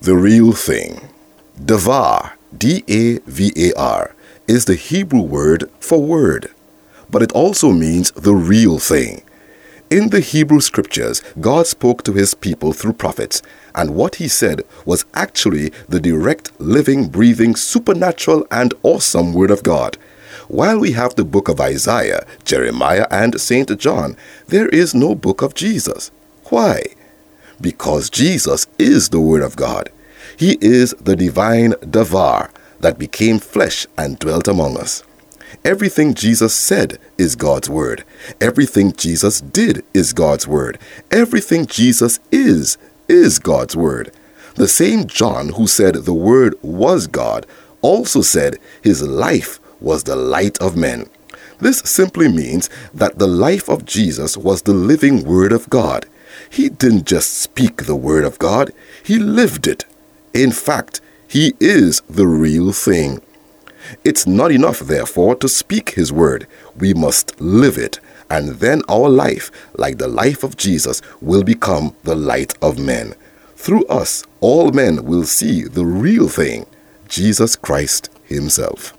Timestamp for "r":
3.78-4.14